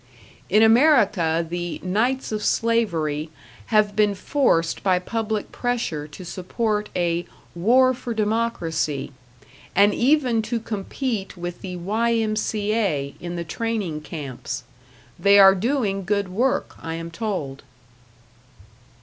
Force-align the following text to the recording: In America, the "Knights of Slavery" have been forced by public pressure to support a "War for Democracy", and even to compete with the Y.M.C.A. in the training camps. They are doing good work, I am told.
In 0.49 0.63
America, 0.63 1.45
the 1.47 1.79
"Knights 1.83 2.31
of 2.31 2.43
Slavery" 2.43 3.29
have 3.67 3.95
been 3.95 4.15
forced 4.15 4.81
by 4.81 4.97
public 4.97 5.51
pressure 5.51 6.07
to 6.07 6.25
support 6.25 6.89
a 6.95 7.27
"War 7.53 7.93
for 7.93 8.11
Democracy", 8.11 9.11
and 9.75 9.93
even 9.93 10.41
to 10.41 10.59
compete 10.59 11.37
with 11.37 11.61
the 11.61 11.75
Y.M.C.A. 11.75 13.13
in 13.19 13.35
the 13.35 13.43
training 13.43 14.01
camps. 14.01 14.63
They 15.19 15.37
are 15.37 15.53
doing 15.53 16.03
good 16.03 16.29
work, 16.29 16.75
I 16.81 16.95
am 16.95 17.11
told. 17.11 17.61